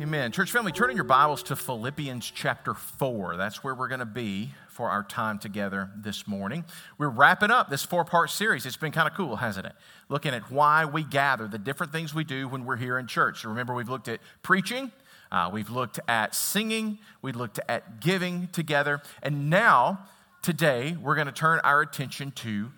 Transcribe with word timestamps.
Amen. 0.00 0.32
Church 0.32 0.50
family, 0.50 0.72
turn 0.72 0.90
in 0.90 0.96
your 0.96 1.04
Bibles 1.04 1.42
to 1.44 1.56
Philippians 1.56 2.30
chapter 2.34 2.74
4. 2.74 3.36
That's 3.36 3.62
where 3.62 3.74
we're 3.74 3.88
going 3.88 4.00
to 4.00 4.06
be 4.06 4.52
for 4.68 4.90
our 4.90 5.02
time 5.02 5.38
together 5.38 5.90
this 5.96 6.26
morning. 6.26 6.64
We're 6.98 7.08
wrapping 7.08 7.50
up 7.50 7.68
this 7.68 7.84
four 7.84 8.04
part 8.04 8.30
series. 8.30 8.64
It's 8.64 8.76
been 8.76 8.92
kind 8.92 9.08
of 9.08 9.14
cool, 9.14 9.36
hasn't 9.36 9.66
it? 9.66 9.74
Looking 10.08 10.34
at 10.34 10.50
why 10.50 10.84
we 10.84 11.04
gather, 11.04 11.46
the 11.46 11.58
different 11.58 11.92
things 11.92 12.14
we 12.14 12.24
do 12.24 12.48
when 12.48 12.64
we're 12.64 12.76
here 12.76 12.98
in 12.98 13.06
church. 13.06 13.42
So 13.42 13.48
remember, 13.48 13.74
we've 13.74 13.88
looked 13.88 14.08
at 14.08 14.20
preaching, 14.42 14.92
uh, 15.30 15.50
we've 15.52 15.70
looked 15.70 16.00
at 16.08 16.34
singing, 16.34 16.98
we 17.22 17.32
looked 17.32 17.60
at 17.68 18.00
giving 18.00 18.48
together, 18.48 19.02
and 19.22 19.50
now, 19.50 20.06
today, 20.42 20.96
we're 21.00 21.16
going 21.16 21.26
to 21.26 21.32
turn 21.32 21.60
our 21.64 21.80
attention 21.80 22.30
to 22.32 22.70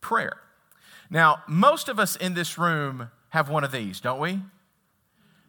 prayer. 0.00 0.38
Now, 1.10 1.42
most 1.46 1.88
of 1.88 1.98
us 1.98 2.16
in 2.16 2.34
this 2.34 2.58
room 2.58 3.10
have 3.30 3.48
one 3.48 3.64
of 3.64 3.72
these, 3.72 4.00
don't 4.00 4.20
we? 4.20 4.40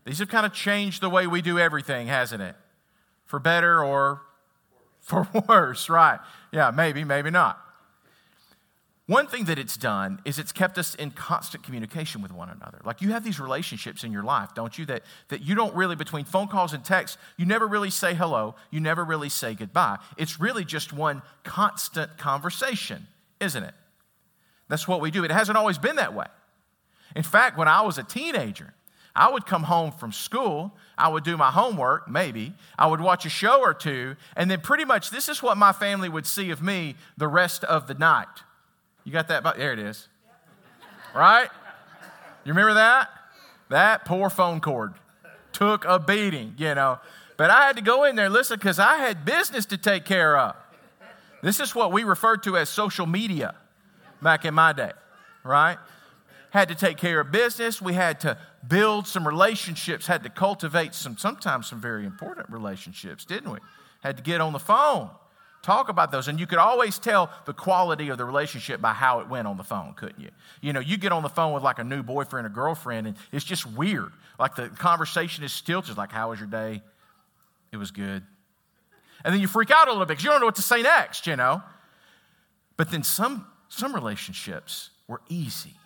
These 0.05 0.19
have 0.19 0.29
kind 0.29 0.45
of 0.45 0.53
changed 0.53 1.01
the 1.01 1.09
way 1.09 1.27
we 1.27 1.41
do 1.41 1.57
everything, 1.59 2.07
hasn't 2.07 2.41
it? 2.41 2.55
For 3.25 3.39
better 3.39 3.83
or 3.83 4.21
for 4.99 5.27
worse, 5.47 5.89
right? 5.89 6.19
Yeah, 6.51 6.71
maybe, 6.71 7.03
maybe 7.03 7.29
not. 7.29 7.59
One 9.05 9.27
thing 9.27 9.45
that 9.45 9.59
it's 9.59 9.75
done 9.75 10.21
is 10.23 10.39
it's 10.39 10.53
kept 10.53 10.77
us 10.77 10.95
in 10.95 11.11
constant 11.11 11.63
communication 11.63 12.21
with 12.21 12.31
one 12.31 12.49
another. 12.49 12.79
Like 12.85 13.01
you 13.01 13.11
have 13.11 13.25
these 13.25 13.37
relationships 13.37 14.05
in 14.05 14.13
your 14.13 14.23
life, 14.23 14.53
don't 14.55 14.77
you? 14.77 14.85
That, 14.85 15.03
that 15.27 15.41
you 15.41 15.55
don't 15.55 15.75
really, 15.75 15.97
between 15.97 16.23
phone 16.23 16.47
calls 16.47 16.71
and 16.71 16.85
texts, 16.85 17.17
you 17.35 17.45
never 17.45 17.67
really 17.67 17.89
say 17.89 18.13
hello, 18.13 18.55
you 18.71 18.79
never 18.79 19.03
really 19.03 19.27
say 19.27 19.55
goodbye. 19.55 19.97
It's 20.17 20.39
really 20.39 20.63
just 20.63 20.93
one 20.93 21.21
constant 21.43 22.17
conversation, 22.17 23.07
isn't 23.41 23.63
it? 23.63 23.73
That's 24.69 24.87
what 24.87 25.01
we 25.01 25.11
do. 25.11 25.25
It 25.25 25.31
hasn't 25.31 25.57
always 25.57 25.77
been 25.77 25.97
that 25.97 26.13
way. 26.13 26.27
In 27.13 27.23
fact, 27.23 27.57
when 27.57 27.67
I 27.67 27.81
was 27.81 27.97
a 27.97 28.03
teenager, 28.03 28.73
I 29.15 29.31
would 29.31 29.45
come 29.45 29.63
home 29.63 29.91
from 29.91 30.11
school, 30.11 30.73
I 30.97 31.07
would 31.07 31.23
do 31.23 31.37
my 31.37 31.51
homework, 31.51 32.09
maybe, 32.09 32.53
I 32.79 32.87
would 32.87 32.99
watch 32.99 33.25
a 33.25 33.29
show 33.29 33.59
or 33.61 33.73
two, 33.73 34.15
and 34.35 34.49
then 34.49 34.61
pretty 34.61 34.85
much 34.85 35.11
this 35.11 35.29
is 35.29 35.43
what 35.43 35.55
my 35.55 35.71
family 35.71 36.09
would 36.09 36.25
see 36.25 36.49
of 36.49 36.61
me 36.63 36.95
the 37.15 37.27
rest 37.27 37.63
of 37.63 37.87
the 37.87 37.93
night. 37.93 38.27
You 39.03 39.11
got 39.11 39.27
that? 39.27 39.43
There 39.57 39.73
it 39.73 39.79
is. 39.79 40.07
Right? 41.13 41.49
You 42.43 42.53
remember 42.53 42.73
that? 42.73 43.09
That 43.69 44.05
poor 44.05 44.29
phone 44.29 44.59
cord 44.61 44.95
took 45.51 45.85
a 45.85 45.99
beating, 45.99 46.55
you 46.57 46.73
know. 46.73 46.99
But 47.37 47.49
I 47.49 47.65
had 47.67 47.75
to 47.75 47.81
go 47.81 48.03
in 48.05 48.15
there 48.15 48.29
listen 48.29 48.57
because 48.57 48.79
I 48.79 48.97
had 48.97 49.25
business 49.25 49.65
to 49.67 49.77
take 49.77 50.05
care 50.05 50.37
of. 50.37 50.55
This 51.41 51.59
is 51.59 51.75
what 51.75 51.91
we 51.91 52.03
referred 52.03 52.43
to 52.43 52.57
as 52.57 52.69
social 52.69 53.05
media 53.05 53.55
back 54.21 54.45
in 54.45 54.53
my 54.53 54.73
day, 54.73 54.91
right? 55.43 55.77
Had 56.53 56.69
to 56.69 56.75
take 56.75 56.97
care 56.97 57.19
of 57.19 57.31
business. 57.31 57.81
We 57.81 57.93
had 57.93 58.19
to 58.19 58.37
build 58.67 59.07
some 59.07 59.27
relationships, 59.27 60.05
had 60.05 60.21
to 60.21 60.29
cultivate 60.29 60.93
some, 60.93 61.17
sometimes 61.17 61.65
some 61.65 61.81
very 61.81 62.05
important 62.05 62.47
relationships, 62.51 63.25
didn't 63.25 63.51
we? 63.51 63.57
Had 64.01 64.17
to 64.17 64.23
get 64.23 64.39
on 64.39 64.53
the 64.53 64.59
phone, 64.59 65.09
talk 65.63 65.89
about 65.89 66.11
those. 66.11 66.27
And 66.27 66.39
you 66.39 66.45
could 66.45 66.59
always 66.59 66.99
tell 66.99 67.31
the 67.47 67.53
quality 67.53 68.09
of 68.09 68.19
the 68.19 68.25
relationship 68.25 68.79
by 68.79 68.93
how 68.93 69.19
it 69.21 69.27
went 69.27 69.47
on 69.47 69.57
the 69.57 69.63
phone, 69.63 69.95
couldn't 69.95 70.19
you? 70.19 70.29
You 70.61 70.73
know, 70.73 70.79
you 70.79 70.97
get 70.97 71.11
on 71.11 71.23
the 71.23 71.29
phone 71.29 71.53
with 71.53 71.63
like 71.63 71.79
a 71.79 71.83
new 71.83 72.03
boyfriend 72.03 72.45
or 72.45 72.51
girlfriend, 72.51 73.07
and 73.07 73.17
it's 73.31 73.43
just 73.43 73.65
weird. 73.65 74.11
Like 74.37 74.53
the 74.53 74.69
conversation 74.69 75.43
is 75.43 75.51
still 75.51 75.81
just 75.81 75.97
like, 75.97 76.11
How 76.11 76.29
was 76.29 76.39
your 76.39 76.49
day? 76.49 76.83
It 77.71 77.77
was 77.77 77.89
good. 77.89 78.21
And 79.25 79.33
then 79.33 79.41
you 79.41 79.47
freak 79.47 79.71
out 79.71 79.87
a 79.87 79.91
little 79.91 80.05
bit 80.05 80.09
because 80.09 80.23
you 80.23 80.29
don't 80.29 80.39
know 80.39 80.45
what 80.45 80.57
to 80.57 80.61
say 80.61 80.83
next, 80.83 81.25
you 81.25 81.35
know? 81.35 81.63
But 82.77 82.91
then 82.91 83.01
some, 83.01 83.47
some 83.69 83.95
relationships 83.95 84.91
were 85.07 85.21
easy 85.29 85.77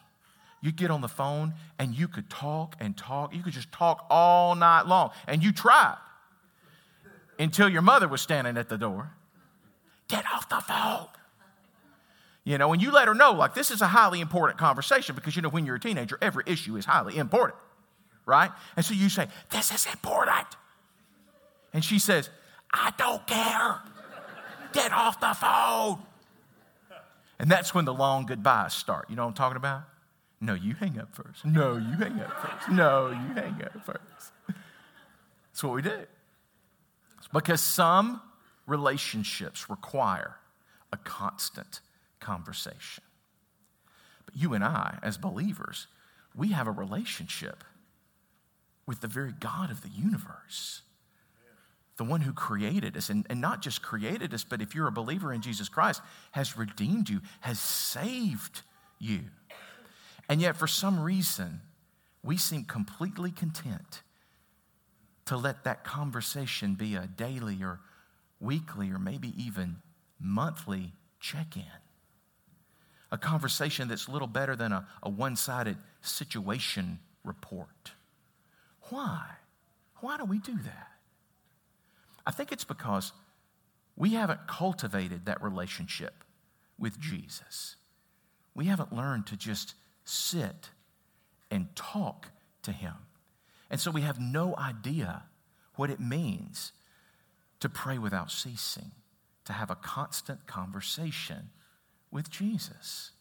you 0.68 0.74
get 0.74 0.92
on 0.92 1.00
the 1.00 1.08
phone 1.08 1.54
and 1.80 1.96
you 1.96 2.10
could 2.10 2.30
talk 2.30 2.76
and 2.82 2.96
talk. 2.98 3.34
You 3.34 3.42
could 3.42 3.54
just 3.54 3.72
talk 3.72 4.06
all 4.10 4.54
night 4.54 4.86
long. 4.86 5.12
And 5.26 5.42
you 5.42 5.54
tried 5.54 5.96
until 7.40 7.70
your 7.70 7.82
mother 7.82 8.08
was 8.08 8.22
standing 8.22 8.58
at 8.58 8.68
the 8.68 8.78
door. 8.78 9.12
Get 10.10 10.26
off 10.26 10.50
the 10.50 10.60
phone. 10.60 11.08
You 12.44 12.58
know, 12.58 12.74
and 12.74 12.82
you 12.82 12.92
let 12.92 13.08
her 13.08 13.14
know, 13.14 13.32
like, 13.32 13.54
this 13.54 13.72
is 13.72 13.82
a 13.82 13.88
highly 13.88 14.20
important 14.20 14.60
conversation 14.60 15.16
because, 15.16 15.36
you 15.36 15.42
know, 15.42 15.50
when 15.50 15.66
you're 15.66 15.76
a 15.76 15.80
teenager, 15.80 16.18
every 16.22 16.44
issue 16.46 16.76
is 16.76 16.86
highly 16.86 17.18
important, 17.18 17.60
right? 18.26 18.52
And 18.76 18.86
so 18.86 18.94
you 18.94 19.10
say, 19.10 19.28
This 19.50 19.74
is 19.74 19.86
important. 19.86 20.48
And 21.74 21.84
she 21.84 22.00
says, 22.00 22.30
I 22.74 22.94
don't 22.98 23.26
care. 23.26 23.80
Get 24.74 24.92
off 24.92 25.20
the 25.20 25.34
phone. 25.34 26.00
And 27.40 27.50
that's 27.50 27.74
when 27.74 27.86
the 27.86 27.94
long 27.94 28.26
goodbyes 28.26 28.74
start. 28.74 29.10
You 29.10 29.16
know 29.16 29.24
what 29.24 29.30
I'm 29.30 29.36
talking 29.36 29.58
about? 29.58 29.84
No, 30.40 30.54
you 30.54 30.76
hang 30.76 31.00
up 31.00 31.16
first. 31.16 31.46
No, 31.46 31.78
you 31.78 31.98
hang 31.98 32.20
up 32.20 32.40
first. 32.40 32.70
No, 32.70 33.10
you 33.10 33.34
hang 33.34 33.62
up 33.64 33.86
first. 33.86 34.32
That's 34.48 35.64
what 35.64 35.74
we 35.74 35.82
do. 35.82 36.06
Because 37.34 37.62
some 37.62 38.22
relationships 38.68 39.70
require 39.70 40.36
a 40.94 40.98
constant 40.98 41.82
conversation. 42.20 43.04
But 44.26 44.36
you 44.36 44.54
and 44.54 44.64
I, 44.64 45.00
as 45.02 45.18
believers, 45.18 45.88
we 46.36 46.50
have 46.50 46.68
a 46.68 46.72
relationship 46.72 47.64
with 48.86 49.02
the 49.02 49.08
very 49.08 49.34
God 49.34 49.72
of 49.72 49.82
the 49.82 49.90
universe, 49.90 50.84
the 51.98 52.04
one 52.04 52.22
who 52.22 52.32
created 52.32 52.96
us, 52.96 53.10
and, 53.10 53.26
and 53.30 53.42
not 53.42 53.62
just 53.62 53.82
created 53.82 54.34
us, 54.34 54.44
but 54.44 54.62
if 54.62 54.76
you're 54.76 54.88
a 54.88 54.92
believer 54.92 55.34
in 55.34 55.42
Jesus 55.42 55.68
Christ, 55.68 56.02
has 56.32 56.58
redeemed 56.58 57.10
you, 57.10 57.22
has 57.42 57.60
saved 57.60 58.62
you. 59.00 59.22
And 60.30 60.42
yet, 60.42 60.58
for 60.58 60.68
some 60.68 61.00
reason, 61.00 61.62
we 62.24 62.38
seem 62.38 62.66
completely 62.66 63.32
content 63.32 64.02
to 65.26 65.38
let 65.38 65.64
that 65.64 65.84
conversation 65.84 66.76
be 66.76 66.96
a 66.96 67.08
daily 67.08 67.62
or 67.62 67.80
weekly 68.40 68.92
or 68.92 69.00
maybe 69.00 69.34
even 69.42 69.78
monthly 70.20 70.94
check 71.20 71.56
in. 71.56 71.64
A 73.12 73.18
conversation 73.18 73.88
that's 73.88 74.10
little 74.10 74.28
better 74.28 74.56
than 74.56 74.72
a, 74.72 74.88
a 75.02 75.10
one 75.10 75.36
sided 75.36 75.78
situation 76.02 77.00
report. 77.24 77.92
Why? 78.90 79.24
Why 80.00 80.18
do 80.18 80.26
we 80.26 80.40
do 80.40 80.58
that? 80.58 80.88
I 82.26 82.32
think 82.32 82.52
it's 82.52 82.66
because 82.66 83.14
we 83.96 84.12
haven't 84.12 84.48
cultivated 84.48 85.26
that 85.26 85.42
relationship 85.42 86.24
with 86.78 87.00
Jesus. 87.00 87.78
We 88.54 88.66
haven't 88.66 88.94
learned 88.94 89.28
to 89.28 89.38
just 89.38 89.74
sit 90.08 90.70
and 91.52 91.68
talk 91.76 92.30
to 92.64 92.72
Him. 92.72 92.94
And 93.70 93.80
so 93.80 93.92
we 93.92 94.02
have 94.02 94.20
no 94.20 94.56
idea 94.56 95.24
what 95.76 95.90
it 95.90 96.00
means 96.00 96.72
to 97.60 97.70
pray 97.70 97.98
without 97.98 98.32
ceasing, 98.32 98.92
to 99.46 99.54
have 99.54 99.70
a 99.70 99.76
constant 99.76 100.46
conversation 100.48 101.50
with 102.12 102.30
Jesus. 102.30 103.12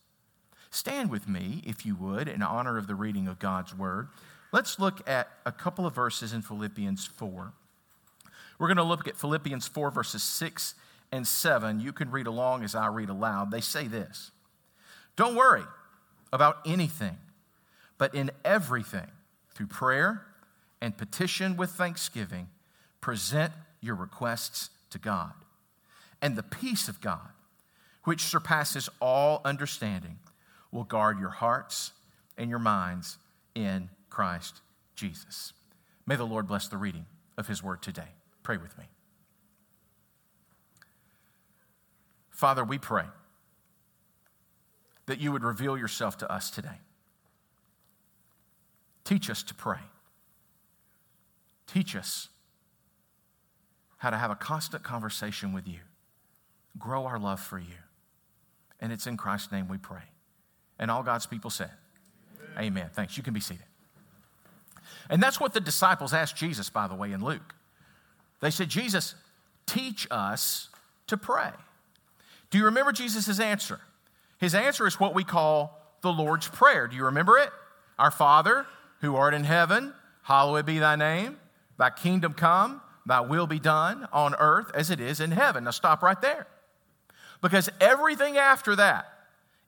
Stand 0.70 1.10
with 1.10 1.28
me, 1.28 1.62
if 1.64 1.86
you 1.86 1.94
would, 1.96 2.28
in 2.28 2.42
honor 2.42 2.76
of 2.76 2.86
the 2.86 2.94
reading 2.94 3.28
of 3.28 3.38
God's 3.38 3.74
Word. 3.74 4.08
Let's 4.52 4.78
look 4.78 5.08
at 5.08 5.28
a 5.44 5.52
couple 5.52 5.86
of 5.86 5.94
verses 5.94 6.32
in 6.32 6.42
Philippians 6.42 7.06
4. 7.06 7.52
We're 8.58 8.68
going 8.68 8.76
to 8.76 8.82
look 8.82 9.08
at 9.08 9.16
Philippians 9.16 9.66
4, 9.68 9.90
verses 9.90 10.22
6 10.22 10.74
and 11.12 11.26
7. 11.26 11.80
You 11.80 11.92
can 11.92 12.10
read 12.10 12.26
along 12.26 12.62
as 12.62 12.74
I 12.74 12.86
read 12.86 13.08
aloud. 13.08 13.50
They 13.50 13.60
say 13.60 13.86
this 13.86 14.30
Don't 15.16 15.34
worry 15.34 15.64
about 16.32 16.58
anything, 16.66 17.16
but 17.98 18.14
in 18.14 18.30
everything, 18.44 19.06
through 19.54 19.68
prayer 19.68 20.26
and 20.80 20.96
petition 20.96 21.56
with 21.56 21.70
thanksgiving, 21.70 22.48
present 23.00 23.52
your 23.80 23.94
requests 23.94 24.70
to 24.90 24.98
God. 24.98 25.32
And 26.20 26.36
the 26.36 26.42
peace 26.42 26.88
of 26.88 27.00
God, 27.00 27.28
which 28.04 28.22
surpasses 28.22 28.88
all 29.00 29.40
understanding, 29.44 30.18
will 30.70 30.84
guard 30.84 31.18
your 31.18 31.30
hearts 31.30 31.92
and 32.36 32.50
your 32.50 32.58
minds 32.58 33.18
in 33.54 33.88
Christ 34.10 34.60
Jesus. 34.94 35.52
May 36.06 36.16
the 36.16 36.26
Lord 36.26 36.46
bless 36.46 36.68
the 36.68 36.76
reading 36.76 37.06
of 37.38 37.46
his 37.46 37.62
word 37.62 37.82
today. 37.82 38.08
Pray 38.42 38.56
with 38.56 38.76
me. 38.78 38.84
Father, 42.30 42.64
we 42.64 42.78
pray 42.78 43.04
that 45.06 45.20
you 45.20 45.32
would 45.32 45.44
reveal 45.44 45.78
yourself 45.78 46.18
to 46.18 46.32
us 46.32 46.50
today. 46.50 46.80
Teach 49.04 49.30
us 49.30 49.42
to 49.44 49.54
pray. 49.54 49.78
Teach 51.66 51.94
us 51.94 52.28
how 53.98 54.10
to 54.10 54.16
have 54.16 54.30
a 54.30 54.34
constant 54.34 54.82
conversation 54.82 55.52
with 55.52 55.66
you. 55.66 55.78
Grow 56.78 57.06
our 57.06 57.18
love 57.18 57.40
for 57.40 57.58
you. 57.58 57.78
And 58.80 58.92
it's 58.92 59.06
in 59.06 59.16
Christ's 59.16 59.52
name 59.52 59.68
we 59.68 59.78
pray. 59.78 60.02
And 60.78 60.90
all 60.90 61.02
God's 61.02 61.26
people 61.26 61.50
said, 61.50 61.70
Amen. 62.56 62.66
Amen. 62.66 62.90
Thanks. 62.92 63.16
You 63.16 63.22
can 63.22 63.32
be 63.32 63.40
seated. 63.40 63.64
And 65.08 65.22
that's 65.22 65.40
what 65.40 65.54
the 65.54 65.60
disciples 65.60 66.12
asked 66.12 66.36
Jesus, 66.36 66.68
by 66.68 66.86
the 66.86 66.94
way, 66.94 67.12
in 67.12 67.24
Luke. 67.24 67.54
They 68.40 68.50
said, 68.50 68.68
Jesus, 68.68 69.14
teach 69.66 70.06
us 70.10 70.68
to 71.06 71.16
pray. 71.16 71.50
Do 72.50 72.58
you 72.58 72.64
remember 72.64 72.92
Jesus' 72.92 73.40
answer? 73.40 73.80
His 74.38 74.54
answer 74.54 74.86
is 74.86 75.00
what 75.00 75.14
we 75.14 75.24
call 75.24 75.80
the 76.02 76.12
Lord's 76.12 76.48
Prayer. 76.48 76.86
Do 76.88 76.96
you 76.96 77.04
remember 77.04 77.38
it? 77.38 77.50
Our 77.98 78.10
Father, 78.10 78.66
who 79.00 79.16
art 79.16 79.34
in 79.34 79.44
heaven, 79.44 79.92
hallowed 80.22 80.66
be 80.66 80.78
thy 80.78 80.96
name. 80.96 81.38
Thy 81.78 81.90
kingdom 81.90 82.34
come, 82.34 82.80
thy 83.06 83.20
will 83.20 83.46
be 83.46 83.58
done 83.58 84.08
on 84.12 84.34
earth 84.38 84.70
as 84.74 84.90
it 84.90 85.00
is 85.00 85.20
in 85.20 85.30
heaven. 85.30 85.64
Now 85.64 85.70
stop 85.70 86.02
right 86.02 86.20
there. 86.20 86.46
Because 87.42 87.70
everything 87.80 88.38
after 88.38 88.76
that 88.76 89.06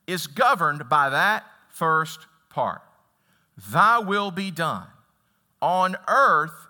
is 0.07 0.27
governed 0.27 0.89
by 0.89 1.11
that 1.11 1.45
first 1.69 2.21
part. 2.51 2.83
Thy 3.71 3.99
will 3.99 4.31
be 4.31 4.51
done 4.51 4.87
on 5.61 5.97
earth 6.07 6.67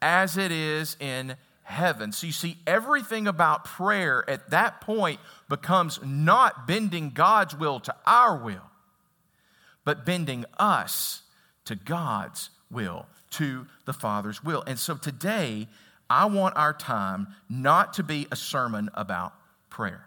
as 0.00 0.36
it 0.36 0.52
is 0.52 0.96
in 1.00 1.36
heaven. 1.68 2.12
So 2.12 2.26
you 2.26 2.32
see, 2.32 2.56
everything 2.66 3.28
about 3.28 3.64
prayer 3.64 4.24
at 4.28 4.50
that 4.50 4.80
point 4.80 5.20
becomes 5.50 6.00
not 6.02 6.66
bending 6.66 7.10
God's 7.10 7.54
will 7.54 7.78
to 7.80 7.94
our 8.06 8.36
will, 8.36 8.70
but 9.84 10.06
bending 10.06 10.46
us 10.58 11.22
to 11.66 11.76
God's 11.76 12.48
will, 12.70 13.06
to 13.32 13.66
the 13.84 13.92
Father's 13.92 14.42
will. 14.42 14.64
And 14.66 14.78
so 14.78 14.96
today, 14.96 15.68
I 16.08 16.24
want 16.24 16.56
our 16.56 16.72
time 16.72 17.28
not 17.50 17.92
to 17.94 18.02
be 18.02 18.26
a 18.32 18.36
sermon 18.36 18.88
about 18.94 19.34
prayer. 19.68 20.06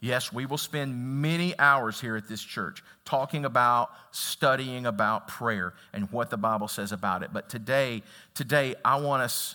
Yes, 0.00 0.32
we 0.32 0.44
will 0.44 0.58
spend 0.58 1.22
many 1.22 1.56
hours 1.58 2.00
here 2.00 2.16
at 2.16 2.28
this 2.28 2.42
church 2.42 2.82
talking 3.04 3.44
about, 3.44 3.90
studying 4.10 4.86
about 4.86 5.28
prayer 5.28 5.74
and 5.92 6.10
what 6.10 6.30
the 6.30 6.36
Bible 6.36 6.66
says 6.68 6.90
about 6.90 7.22
it. 7.22 7.30
But 7.32 7.48
today, 7.48 8.02
today 8.34 8.74
I 8.84 8.96
want 9.00 9.22
us 9.22 9.54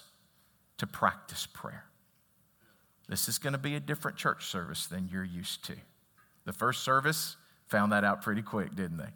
to 0.84 0.88
practice 0.88 1.48
prayer. 1.54 1.86
This 3.08 3.30
is 3.30 3.38
going 3.38 3.54
to 3.54 3.60
be 3.60 3.76
a 3.76 3.80
different 3.80 4.18
church 4.18 4.48
service 4.48 4.86
than 4.86 5.08
you're 5.10 5.24
used 5.24 5.64
to. 5.64 5.76
The 6.44 6.52
first 6.52 6.84
service 6.84 7.38
found 7.68 7.94
that 7.94 8.04
out 8.04 8.22
pretty 8.22 8.42
quick, 8.42 8.76
didn't 8.76 8.98
they? 8.98 9.12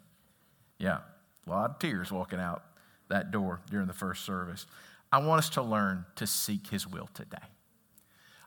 Yeah, 0.79 0.99
a 1.45 1.49
lot 1.49 1.71
of 1.71 1.79
tears 1.79 2.09
walking 2.09 2.39
out 2.39 2.63
that 3.09 3.31
door 3.31 3.59
during 3.69 3.87
the 3.87 3.93
first 3.93 4.23
service. 4.23 4.65
I 5.11 5.17
want 5.17 5.39
us 5.39 5.49
to 5.51 5.61
learn 5.61 6.05
to 6.15 6.25
seek 6.25 6.67
His 6.67 6.87
will 6.87 7.09
today. 7.13 7.37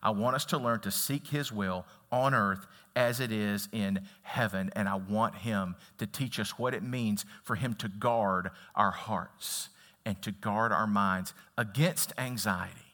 I 0.03 0.11
want 0.11 0.35
us 0.35 0.47
to 0.47 0.57
learn 0.57 0.81
to 0.81 0.91
seek 0.91 1.27
His 1.27 1.53
will 1.53 1.85
on 2.11 2.33
earth 2.33 2.67
as 2.97 3.21
it 3.21 3.31
is 3.31 3.69
in 3.71 4.01
heaven. 4.23 4.71
And 4.75 4.89
I 4.89 4.95
want 4.95 5.35
Him 5.35 5.77
to 5.99 6.07
teach 6.07 6.41
us 6.41 6.59
what 6.59 6.73
it 6.73 6.83
means 6.83 7.27
for 7.43 7.57
Him 7.57 7.75
to 7.75 7.89
guard 7.89 8.51
our 8.75 8.93
hearts 8.93 9.69
and 10.07 10.23
to 10.23 10.33
guard 10.33 10.73
our 10.73 10.87
minds 10.87 11.35
against 11.59 12.15
anxiety 12.17 12.90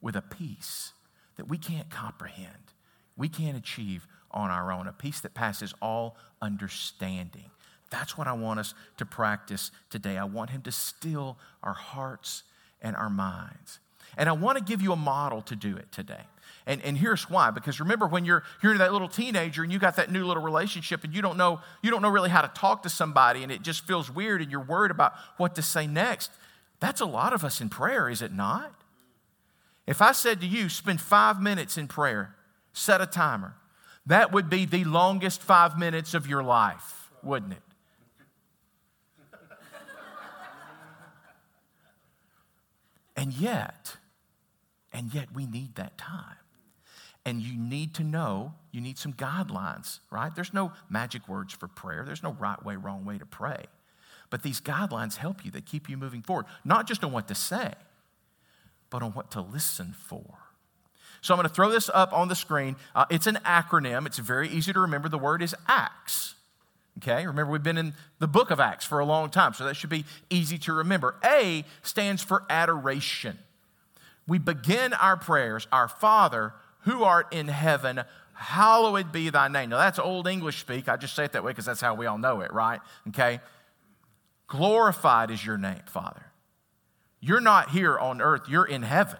with 0.00 0.16
a 0.16 0.22
peace 0.22 0.92
that 1.36 1.48
we 1.48 1.58
can't 1.58 1.90
comprehend, 1.90 2.72
we 3.16 3.28
can't 3.28 3.56
achieve 3.56 4.06
on 4.30 4.50
our 4.50 4.70
own, 4.72 4.86
a 4.86 4.92
peace 4.92 5.20
that 5.20 5.34
passes 5.34 5.74
all 5.80 6.16
understanding. 6.42 7.50
That's 7.90 8.18
what 8.18 8.26
I 8.26 8.34
want 8.34 8.60
us 8.60 8.74
to 8.98 9.06
practice 9.06 9.70
today. 9.90 10.18
I 10.18 10.24
want 10.24 10.50
Him 10.50 10.62
to 10.62 10.72
still 10.72 11.38
our 11.62 11.72
hearts 11.72 12.42
and 12.82 12.94
our 12.94 13.08
minds. 13.08 13.80
And 14.16 14.28
I 14.28 14.32
want 14.32 14.58
to 14.58 14.64
give 14.64 14.82
you 14.82 14.92
a 14.92 14.96
model 14.96 15.42
to 15.42 15.56
do 15.56 15.76
it 15.76 15.90
today. 15.92 16.24
And, 16.66 16.82
and 16.82 16.98
here's 16.98 17.30
why. 17.30 17.50
Because 17.50 17.80
remember 17.80 18.06
when 18.06 18.24
you're, 18.24 18.42
you're 18.62 18.76
that 18.76 18.92
little 18.92 19.08
teenager 19.08 19.62
and 19.62 19.72
you 19.72 19.78
got 19.78 19.96
that 19.96 20.10
new 20.10 20.26
little 20.26 20.42
relationship 20.42 21.04
and 21.04 21.14
you 21.14 21.22
don't 21.22 21.38
know, 21.38 21.60
you 21.82 21.90
don't 21.90 22.02
know 22.02 22.10
really 22.10 22.30
how 22.30 22.42
to 22.42 22.48
talk 22.48 22.82
to 22.82 22.90
somebody 22.90 23.42
and 23.42 23.50
it 23.50 23.62
just 23.62 23.86
feels 23.86 24.10
weird 24.10 24.42
and 24.42 24.50
you're 24.50 24.60
worried 24.60 24.90
about 24.90 25.14
what 25.38 25.54
to 25.54 25.62
say 25.62 25.86
next. 25.86 26.30
That's 26.80 27.00
a 27.00 27.06
lot 27.06 27.32
of 27.32 27.42
us 27.44 27.60
in 27.60 27.68
prayer, 27.68 28.08
is 28.08 28.22
it 28.22 28.32
not? 28.32 28.72
If 29.88 30.02
I 30.02 30.12
said 30.12 30.42
to 30.42 30.46
you, 30.46 30.68
spend 30.68 31.00
five 31.00 31.40
minutes 31.40 31.78
in 31.78 31.88
prayer, 31.88 32.34
set 32.74 33.00
a 33.00 33.06
timer, 33.06 33.54
that 34.04 34.32
would 34.32 34.50
be 34.50 34.66
the 34.66 34.84
longest 34.84 35.40
five 35.40 35.78
minutes 35.78 36.12
of 36.12 36.26
your 36.26 36.42
life, 36.44 37.10
wouldn't 37.22 37.54
it? 37.54 37.62
and 43.16 43.32
yet, 43.32 43.96
and 44.92 45.14
yet 45.14 45.32
we 45.32 45.46
need 45.46 45.76
that 45.76 45.96
time. 45.96 46.36
And 47.24 47.40
you 47.40 47.58
need 47.58 47.94
to 47.94 48.04
know, 48.04 48.52
you 48.70 48.82
need 48.82 48.98
some 48.98 49.14
guidelines, 49.14 50.00
right? 50.10 50.34
There's 50.34 50.52
no 50.52 50.72
magic 50.90 51.26
words 51.30 51.54
for 51.54 51.66
prayer, 51.66 52.04
there's 52.04 52.22
no 52.22 52.32
right 52.32 52.62
way, 52.62 52.76
wrong 52.76 53.06
way 53.06 53.16
to 53.16 53.24
pray. 53.24 53.64
But 54.28 54.42
these 54.42 54.60
guidelines 54.60 55.16
help 55.16 55.46
you, 55.46 55.50
they 55.50 55.62
keep 55.62 55.88
you 55.88 55.96
moving 55.96 56.20
forward, 56.20 56.44
not 56.62 56.86
just 56.86 57.02
on 57.02 57.10
what 57.10 57.26
to 57.28 57.34
say, 57.34 57.72
but 58.90 59.02
on 59.02 59.12
what 59.12 59.30
to 59.32 59.40
listen 59.40 59.94
for. 60.06 60.38
So 61.20 61.34
I'm 61.34 61.38
going 61.38 61.48
to 61.48 61.54
throw 61.54 61.70
this 61.70 61.90
up 61.92 62.12
on 62.12 62.28
the 62.28 62.36
screen. 62.36 62.76
Uh, 62.94 63.04
it's 63.10 63.26
an 63.26 63.38
acronym, 63.44 64.06
it's 64.06 64.18
very 64.18 64.48
easy 64.48 64.72
to 64.72 64.80
remember. 64.80 65.08
The 65.08 65.18
word 65.18 65.42
is 65.42 65.54
ACTS. 65.68 66.34
Okay, 66.98 67.26
remember 67.26 67.52
we've 67.52 67.62
been 67.62 67.78
in 67.78 67.94
the 68.18 68.26
book 68.26 68.50
of 68.50 68.58
Acts 68.58 68.84
for 68.84 68.98
a 68.98 69.04
long 69.04 69.30
time, 69.30 69.54
so 69.54 69.64
that 69.64 69.76
should 69.76 69.90
be 69.90 70.04
easy 70.30 70.58
to 70.58 70.72
remember. 70.72 71.14
A 71.24 71.64
stands 71.82 72.24
for 72.24 72.44
adoration. 72.50 73.38
We 74.26 74.38
begin 74.38 74.92
our 74.94 75.16
prayers, 75.16 75.68
Our 75.70 75.86
Father 75.86 76.54
who 76.88 77.04
art 77.04 77.32
in 77.32 77.48
heaven, 77.48 78.02
hallowed 78.34 79.12
be 79.12 79.30
thy 79.30 79.48
name. 79.48 79.70
Now 79.70 79.78
that's 79.78 79.98
old 79.98 80.26
English 80.26 80.58
speak. 80.58 80.88
I 80.88 80.96
just 80.96 81.14
say 81.14 81.24
it 81.24 81.32
that 81.32 81.44
way 81.44 81.52
because 81.52 81.66
that's 81.66 81.80
how 81.80 81.94
we 81.94 82.06
all 82.06 82.18
know 82.18 82.40
it, 82.40 82.52
right? 82.52 82.80
Okay. 83.08 83.40
Glorified 84.46 85.30
is 85.30 85.44
your 85.44 85.58
name, 85.58 85.82
Father. 85.86 86.24
You're 87.20 87.40
not 87.40 87.70
here 87.70 87.98
on 87.98 88.20
earth, 88.20 88.42
you're 88.48 88.66
in 88.66 88.82
heaven, 88.82 89.18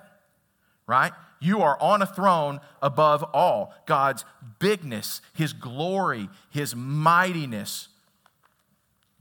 right? 0.87 1.12
You 1.41 1.62
are 1.62 1.81
on 1.81 2.03
a 2.03 2.06
throne 2.06 2.61
above 2.83 3.23
all. 3.33 3.75
God's 3.87 4.25
bigness, 4.59 5.21
His 5.35 5.53
glory, 5.53 6.29
His 6.50 6.75
mightiness. 6.75 7.89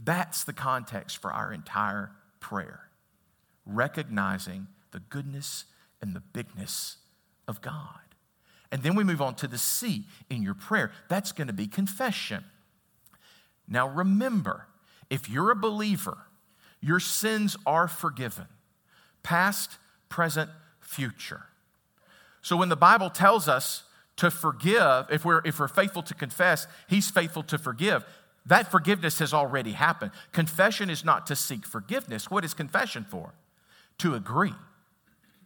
That's 0.03 0.43
the 0.43 0.53
context 0.53 1.17
for 1.17 1.31
our 1.31 1.53
entire 1.53 2.11
prayer. 2.39 2.89
Recognizing 3.65 4.67
the 4.91 4.99
goodness 4.99 5.65
and 6.01 6.15
the 6.15 6.21
bigness 6.21 6.97
of 7.47 7.61
God. 7.61 7.99
And 8.71 8.83
then 8.83 8.95
we 8.95 9.03
move 9.03 9.21
on 9.21 9.35
to 9.35 9.47
the 9.47 9.57
C 9.57 10.05
in 10.29 10.43
your 10.43 10.53
prayer. 10.53 10.91
That's 11.09 11.31
going 11.31 11.47
to 11.47 11.53
be 11.53 11.67
confession. 11.67 12.43
Now 13.67 13.87
remember, 13.87 14.67
if 15.09 15.29
you're 15.29 15.51
a 15.51 15.55
believer, 15.55 16.17
your 16.81 16.99
sins 16.99 17.55
are 17.65 17.87
forgiven 17.87 18.47
past, 19.27 19.77
present, 20.07 20.49
future. 20.79 21.43
So 22.41 22.55
when 22.55 22.69
the 22.69 22.77
Bible 22.77 23.09
tells 23.09 23.49
us 23.49 23.83
to 24.15 24.31
forgive, 24.31 25.07
if 25.11 25.25
we're, 25.25 25.41
if 25.43 25.59
we're 25.59 25.67
faithful 25.67 26.01
to 26.03 26.13
confess, 26.13 26.65
He's 26.87 27.11
faithful 27.11 27.43
to 27.43 27.57
forgive. 27.57 28.05
That 28.45 28.71
forgiveness 28.71 29.19
has 29.19 29.33
already 29.33 29.73
happened. 29.73 30.11
Confession 30.31 30.89
is 30.89 31.03
not 31.03 31.27
to 31.27 31.35
seek 31.35 31.65
forgiveness. 31.65 32.31
What 32.31 32.45
is 32.45 32.53
confession 32.53 33.05
for? 33.09 33.33
To 33.97 34.15
agree. 34.15 34.53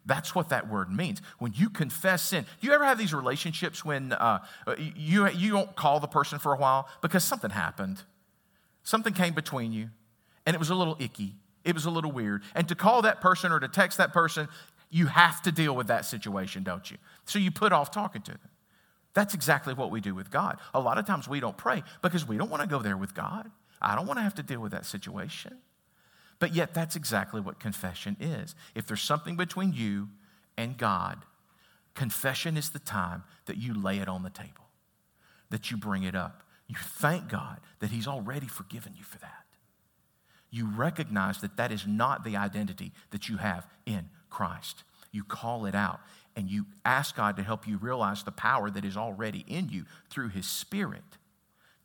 That's 0.05 0.36
what 0.36 0.50
that 0.50 0.70
word 0.70 0.91
means. 0.91 1.20
When 1.39 1.53
you 1.55 1.67
confess 1.72 2.22
sin, 2.22 2.46
do 2.62 2.67
you 2.67 2.74
ever 2.74 2.86
have 2.86 3.00
these 3.00 3.15
relationships 3.15 3.84
when 3.84 4.13
uh, 4.13 4.41
you, 4.96 5.27
you 5.29 5.53
don't 5.53 5.75
call 5.75 6.00
the 6.00 6.08
person 6.08 6.38
for 6.38 6.53
a 6.53 6.58
while 6.58 6.88
because 7.01 7.24
something 7.24 7.50
happened? 7.50 8.03
Something 8.84 9.13
came 9.13 9.34
between 9.34 9.72
you, 9.72 9.89
and 10.46 10.53
it 10.55 10.60
was 10.60 10.70
a 10.70 10.75
little 10.75 10.98
icky. 11.00 11.34
It 11.63 11.75
was 11.75 11.86
a 11.86 11.91
little 11.91 12.12
weird. 12.12 12.44
And 12.56 12.68
to 12.68 12.75
call 12.75 13.03
that 13.03 13.22
person 13.22 13.51
or 13.51 13.60
to 13.60 13.68
text 13.68 13.98
that 13.98 14.13
person, 14.13 14.48
you 14.89 15.08
have 15.08 15.41
to 15.44 15.51
deal 15.51 15.75
with 15.75 15.88
that 15.88 16.06
situation, 16.06 16.63
don't 16.63 16.89
you? 16.89 16.98
So 17.25 17.39
you 17.39 17.51
put 17.51 17.72
off 17.72 17.91
talking 17.91 18.22
to 18.24 18.32
them. 18.32 18.50
That's 19.13 19.34
exactly 19.34 19.74
what 19.74 19.91
we 19.91 20.01
do 20.01 20.15
with 20.15 20.32
God. 20.32 20.58
A 20.74 20.80
lot 20.80 20.98
of 20.98 21.06
times 21.06 21.27
we 21.27 21.39
don't 21.39 21.58
pray 21.58 21.84
because 22.01 22.27
we 22.27 22.38
don't 22.38 22.50
want 22.50 22.62
to 22.62 22.68
go 22.68 22.80
there 22.80 22.98
with 22.98 23.13
God. 23.13 23.50
I 23.82 23.96
don't 23.96 24.06
want 24.06 24.20
to 24.20 24.24
have 24.24 24.36
to 24.36 24.44
deal 24.44 24.60
with 24.60 24.72
that 24.72 24.86
situation. 24.86 25.58
But 26.39 26.56
yet, 26.56 26.74
that's 26.74 26.96
exactly 26.96 27.39
what 27.39 27.60
confession 27.60 28.18
is. 28.20 28.56
If 28.74 28.88
there's 28.88 29.01
something 29.01 29.36
between 29.36 29.74
you 29.74 30.10
and 30.58 30.77
God, 30.77 31.20
confession 31.94 32.58
is 32.58 32.70
the 32.70 32.80
time 32.80 33.24
that 33.46 33.58
you 33.58 33.74
lay 33.74 34.00
it 34.00 34.08
on 34.08 34.24
the 34.24 34.30
table, 34.30 34.70
that 35.50 35.70
you 35.70 35.77
bring 35.77 36.03
it 36.03 36.15
up. 36.15 36.44
You 36.68 36.75
thank 36.80 37.27
God 37.27 37.60
that 37.80 37.91
He's 37.91 38.08
already 38.08 38.48
forgiven 38.48 38.94
you 38.98 39.03
for 39.03 39.20
that 39.20 39.40
you 40.51 40.67
recognize 40.67 41.39
that 41.41 41.58
that 41.58 41.72
is 41.72 41.88
not 41.88 42.24
the 42.24 42.36
identity 42.36 42.91
that 43.12 43.29
you 43.29 43.38
have 43.38 43.65
in 43.86 44.10
Christ. 44.29 44.84
You 45.12 45.24
call 45.24 45.65
it 45.65 45.75
out 45.75 46.00
and 46.36 46.50
you 46.50 46.65
ask 46.86 47.15
God 47.15 47.36
to 47.38 47.43
help 47.43 47.67
you 47.67 47.77
realize 47.77 48.24
the 48.24 48.31
power 48.31 48.70
that 48.70 48.86
is 48.86 48.98
already 48.98 49.46
in 49.48 49.70
you 49.70 49.86
through 50.10 50.29
His 50.29 50.46
Spirit 50.46 51.17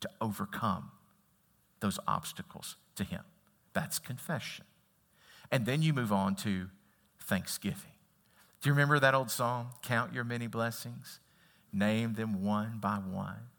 to 0.01 0.09
overcome 0.21 0.91
those 1.79 1.99
obstacles 2.07 2.75
to 2.95 3.03
Him. 3.03 3.23
That's 3.73 3.99
confession. 3.99 4.65
And 5.51 5.65
then 5.65 5.81
you 5.81 5.93
move 5.93 6.11
on 6.11 6.35
to 6.37 6.69
thanksgiving. 7.21 7.91
Do 8.61 8.69
you 8.69 8.73
remember 8.73 8.99
that 8.99 9.13
old 9.13 9.31
song, 9.31 9.69
Count 9.81 10.13
Your 10.13 10.23
Many 10.23 10.47
Blessings? 10.47 11.19
Name 11.71 12.13
them 12.13 12.43
one 12.43 12.79
by 12.79 12.95
one. 12.95 13.49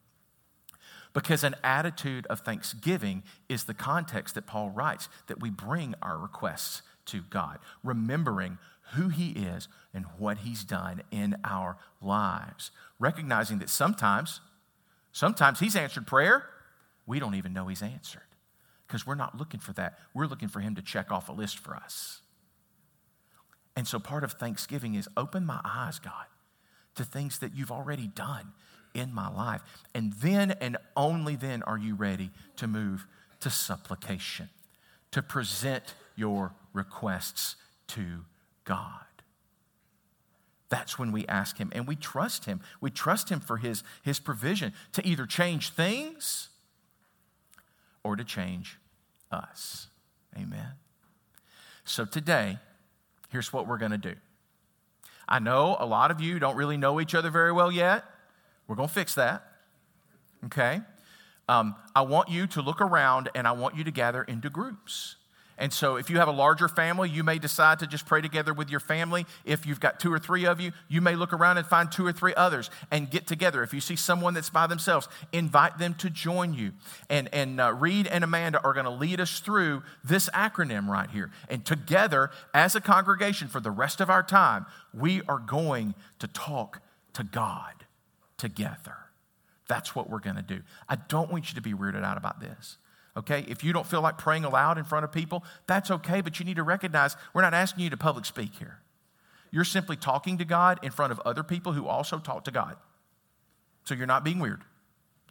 Because 1.19 1.43
an 1.43 1.57
attitude 1.65 2.29
of 2.29 2.43
thanksgiving 2.43 3.25
is 3.49 3.65
the 3.65 3.75
context 3.75 4.37
that 4.37 4.47
Paul 4.47 4.71
writes 4.71 5.09
that 5.27 5.41
we 5.41 5.51
bring 5.51 5.97
our 6.01 6.17
requests 6.17 6.83
to 7.07 7.23
God, 7.29 7.59
remembering 7.83 8.59
who 8.93 9.09
He 9.09 9.33
is 9.33 9.67
and 9.93 10.05
what 10.17 10.39
He's 10.39 10.63
done 10.63 11.03
in 11.11 11.37
our 11.43 11.77
lives. 12.01 12.71
Recognizing 13.01 13.59
that 13.59 13.69
sometimes, 13.69 14.41
sometimes 15.11 15.59
He's 15.59 15.75
answered 15.75 16.07
prayer, 16.07 16.45
we 17.05 17.19
don't 17.19 17.35
even 17.35 17.53
know 17.53 17.67
He's 17.67 17.83
answered 17.83 18.23
because 18.87 19.05
we're 19.05 19.17
not 19.17 19.37
looking 19.37 19.59
for 19.59 19.73
that. 19.73 19.99
We're 20.15 20.27
looking 20.27 20.47
for 20.47 20.61
Him 20.61 20.77
to 20.77 20.83
check 20.83 21.11
off 21.11 21.29
a 21.29 21.33
list 21.33 21.59
for 21.59 21.75
us. 21.75 22.21
And 23.75 23.89
so 23.89 23.99
part 23.99 24.23
of 24.23 24.35
Thanksgiving 24.35 24.95
is 24.95 25.09
open 25.17 25.45
my 25.45 25.61
eyes, 25.65 25.99
God, 25.99 26.27
to 26.95 27.03
things 27.03 27.41
that 27.41 27.57
you've 27.57 27.73
already 27.73 28.07
done 28.07 28.53
in 28.95 29.13
my 29.13 29.29
life. 29.29 29.63
And 29.95 30.13
then 30.15 30.53
and 30.61 30.77
only 30.97 31.37
then 31.37 31.63
are 31.63 31.79
you 31.79 31.95
ready 31.95 32.31
to 32.57 32.67
move 32.67 33.07
to 33.41 33.51
supplication, 33.51 34.49
to 35.13 35.23
present 35.23 35.95
your 36.17 36.53
requests 36.73 37.57
to 37.89 38.25
God. 38.65 39.05
That's 40.69 40.99
when 40.99 41.13
we 41.13 41.27
ask 41.27 41.57
Him 41.57 41.71
and 41.75 41.87
we 41.87 41.97
trust 41.97 42.45
Him. 42.45 42.61
We 42.81 42.91
trust 42.91 43.31
Him 43.31 43.41
for 43.41 43.57
His, 43.57 43.83
his 44.03 44.19
provision 44.19 44.73
to 44.93 45.07
either 45.07 45.25
change 45.27 45.71
things 45.71 46.51
or 48.05 48.17
to 48.17 48.25
change 48.25 48.79
us. 49.33 49.89
Amen. 50.37 50.73
So 51.85 52.05
today, 52.05 52.59
here's 53.31 53.53
what 53.53 53.67
we're 53.67 53.79
going 53.79 53.93
to 53.93 53.99
do. 53.99 54.15
I 55.27 55.39
know 55.39 55.77
a 55.79 55.87
lot 55.87 56.11
of 56.11 56.21
you 56.21 56.39
don't 56.39 56.57
really 56.57 56.77
know 56.77 57.01
each 57.01 57.15
other 57.15 57.31
very 57.31 57.53
well 57.53 57.73
yet. 57.73 58.05
We're 58.69 58.77
going 58.77 58.89
to 58.89 58.95
fix 58.95 59.15
that. 59.17 59.43
Okay? 60.45 60.81
Um, 61.49 61.75
I 61.97 62.03
want 62.03 62.29
you 62.29 62.47
to 62.49 62.63
look 62.63 62.81
around 62.81 63.31
and 63.35 63.49
I 63.49 63.53
want 63.53 63.75
you 63.75 63.85
to 63.85 63.91
gather 63.91 64.23
into 64.23 64.51
groups. 64.51 65.17
And 65.61 65.73
so, 65.73 65.97
if 65.97 66.09
you 66.09 66.19
have 66.19 66.29
a 66.29 66.33
larger 66.33 66.69
family, 66.69 67.11
you 67.11 67.25
may 67.25 67.39
decide 67.41 67.81
to 67.81 67.89
just 67.89 68.07
pray 68.07 68.21
together 68.21 68.55
with 68.55 68.71
your 68.71 68.79
family. 68.79 69.27
If 69.45 69.67
you've 69.67 69.81
got 69.81 69.99
two 69.99 70.13
or 70.13 70.21
three 70.21 70.47
of 70.47 70.61
you, 70.61 70.71
you 70.87 71.01
may 71.01 71.17
look 71.17 71.33
around 71.33 71.59
and 71.59 71.67
find 71.67 71.91
two 71.91 72.07
or 72.07 72.13
three 72.13 72.33
others 72.37 72.71
and 72.93 73.11
get 73.11 73.27
together. 73.27 73.65
If 73.65 73.75
you 73.75 73.81
see 73.81 73.97
someone 73.97 74.35
that's 74.35 74.51
by 74.51 74.69
themselves, 74.69 75.09
invite 75.33 75.79
them 75.79 75.95
to 75.95 76.11
join 76.11 76.55
you. 76.55 76.75
And, 77.11 77.29
and 77.35 77.61
uh, 77.61 77.73
Reed 77.73 78.07
and 78.07 78.23
Amanda 78.23 78.63
are 78.63 78.73
going 78.73 78.85
to 78.85 78.91
lead 78.91 79.21
us 79.21 79.41
through 79.41 79.83
this 80.05 80.31
acronym 80.31 80.87
right 80.87 81.11
here. 81.11 81.33
And 81.49 81.65
together, 81.65 82.31
as 82.55 82.77
a 82.77 82.81
congregation, 82.81 83.49
for 83.49 83.59
the 83.59 83.73
rest 83.73 84.01
of 84.01 84.11
our 84.11 84.23
time, 84.23 84.65
we 84.95 85.23
are 85.29 85.41
going 85.41 85.97
to 86.21 86.29
talk 86.29 86.83
to 87.15 87.25
God 87.25 87.79
together. 88.39 88.97
That's 89.69 89.95
what 89.95 90.09
we're 90.09 90.21
going 90.21 90.37
to 90.37 90.43
do. 90.43 90.63
I 90.89 90.97
don't 90.97 91.31
want 91.31 91.51
you 91.51 91.55
to 91.57 91.61
be 91.61 91.75
weirded 91.75 92.03
out 92.03 92.17
about 92.17 92.41
this. 92.41 92.79
Okay? 93.17 93.45
If 93.49 93.63
you 93.63 93.73
don't 93.73 93.87
feel 93.87 94.01
like 94.01 94.17
praying 94.17 94.45
aloud 94.45 94.79
in 94.79 94.85
front 94.85 95.05
of 95.05 95.13
people, 95.13 95.45
that's 95.67 95.91
okay, 95.91 96.21
but 96.21 96.39
you 96.39 96.47
need 96.47 96.57
to 96.57 96.63
recognize 96.63 97.17
we're 97.35 97.43
not 97.43 97.53
asking 97.53 97.85
you 97.85 97.91
to 97.91 97.97
public 97.97 98.25
speak 98.25 98.55
here. 98.55 98.79
You're 99.51 99.65
simply 99.65 99.97
talking 99.97 100.39
to 100.39 100.45
God 100.45 100.79
in 100.83 100.91
front 100.91 101.13
of 101.13 101.21
other 101.21 101.43
people 101.43 101.73
who 101.73 101.87
also 101.87 102.19
talk 102.19 102.45
to 102.45 102.51
God. 102.51 102.77
So 103.85 103.95
you're 103.95 104.07
not 104.07 104.25
being 104.25 104.39
weird. 104.39 104.63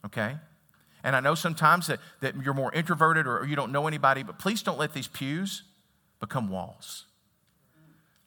Okay? 0.06 0.38
And 1.04 1.16
I 1.16 1.20
know 1.20 1.36
sometimes 1.36 1.88
that, 1.88 2.00
that 2.22 2.36
you're 2.44 2.54
more 2.54 2.74
introverted 2.74 3.28
or 3.28 3.46
you 3.46 3.56
don't 3.56 3.72
know 3.72 3.88
anybody, 3.88 4.24
but 4.24 4.40
please 4.40 4.62
don't 4.62 4.78
let 4.78 4.94
these 4.94 5.08
pews 5.08 5.64
become 6.20 6.50
walls. 6.50 7.06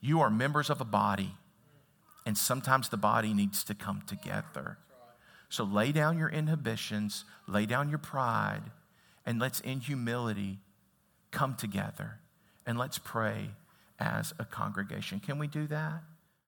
You 0.00 0.20
are 0.20 0.30
members 0.30 0.70
of 0.70 0.80
a 0.80 0.84
body, 0.84 1.34
and 2.26 2.36
sometimes 2.36 2.88
the 2.88 2.96
body 2.96 3.34
needs 3.34 3.64
to 3.64 3.74
come 3.74 4.02
together. 4.06 4.78
So 5.48 5.64
lay 5.64 5.92
down 5.92 6.18
your 6.18 6.28
inhibitions, 6.28 7.24
lay 7.48 7.66
down 7.66 7.88
your 7.88 7.98
pride, 7.98 8.70
and 9.26 9.38
let's, 9.38 9.60
in 9.60 9.80
humility, 9.80 10.58
come 11.30 11.54
together 11.54 12.20
and 12.66 12.78
let's 12.78 12.98
pray 12.98 13.50
as 13.98 14.32
a 14.38 14.44
congregation. 14.44 15.20
Can 15.20 15.38
we 15.38 15.46
do 15.46 15.66
that? 15.66 16.02